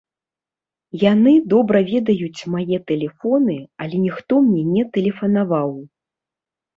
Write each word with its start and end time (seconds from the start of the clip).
Яны 1.01 1.33
добра 1.53 1.81
ведаюць 1.89 2.41
мае 2.53 2.77
тэлефоны, 2.91 3.57
але 3.85 3.95
ніхто 4.07 4.33
мне 4.47 4.63
не 4.73 4.83
тэлефанаваў. 4.97 5.69